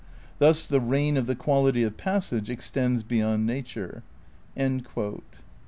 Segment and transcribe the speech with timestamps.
[0.39, 4.01] Thus the reign of the quality of passage extends beyond nature."